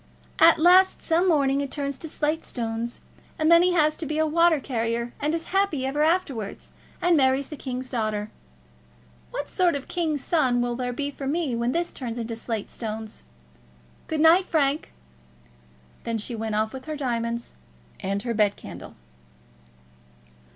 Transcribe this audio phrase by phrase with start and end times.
[0.39, 3.01] At last some morning it turns into slate stones,
[3.37, 6.71] and then he has to be a water carrier, and is happy ever afterwards,
[7.03, 8.31] and marries the king's daughter.
[9.29, 12.35] What sort of a king's son will there be for me when this turns into
[12.35, 13.21] slate stones?
[14.07, 14.91] Good night, Frank."
[16.03, 17.53] Then she went off with her diamonds
[17.99, 18.95] and her bed candle.